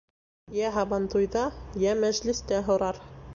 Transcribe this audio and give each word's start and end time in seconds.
Йә 0.59 0.71
һабантуйҙа, 0.77 1.43
йә 1.83 1.93
мәжлестә 2.01 2.65
һорар. 2.71 3.05